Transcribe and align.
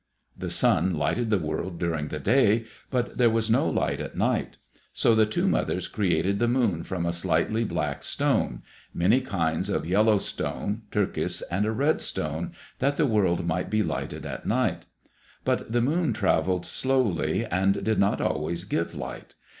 The 0.35 0.49
sun 0.49 0.95
lighted 0.95 1.29
the 1.29 1.37
world 1.37 1.77
during 1.77 2.07
the 2.07 2.17
day, 2.17 2.65
but 2.89 3.19
there 3.19 3.29
was 3.29 3.51
no 3.51 3.67
light 3.67 4.01
at 4.01 4.17
night. 4.17 4.57
So 4.93 5.13
the 5.13 5.27
two 5.27 5.47
mothers 5.47 5.87
created 5.87 6.39
the 6.39 6.47
moon 6.47 6.83
from 6.83 7.05
a 7.05 7.13
slightly 7.13 7.63
black 7.63 8.01
stone, 8.01 8.63
many 8.95 9.21
kinds 9.21 9.69
of 9.69 9.85
yellow 9.85 10.17
stone, 10.17 10.81
turkis, 10.89 11.43
and 11.51 11.67
a 11.67 11.71
red 11.71 12.01
stone, 12.01 12.53
that 12.79 12.97
the 12.97 13.05
world 13.05 13.45
might 13.45 13.69
be 13.69 13.83
lighted 13.83 14.25
at 14.25 14.43
night. 14.47 14.87
But 15.43 15.71
the 15.71 15.81
moon 15.81 16.13
travelled 16.13 16.65
slowly 16.65 17.45
and 17.45 17.83
did 17.83 17.99
not 17.99 18.19
always 18.19 18.63
give 18.63 18.95
light. 18.95 19.35